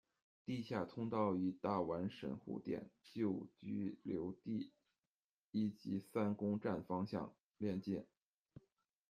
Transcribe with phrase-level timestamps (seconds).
[0.45, 4.71] 地下通道与大丸神户店、旧居留地
[5.51, 8.03] 以及三宫站方向连接。